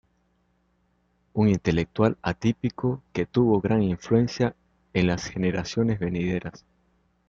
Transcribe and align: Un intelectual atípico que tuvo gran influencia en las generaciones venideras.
Un 1.33 1.47
intelectual 1.49 2.17
atípico 2.23 3.03
que 3.13 3.27
tuvo 3.27 3.61
gran 3.61 3.83
influencia 3.83 4.55
en 4.93 5.05
las 5.05 5.25
generaciones 5.25 5.99
venideras. 5.99 6.65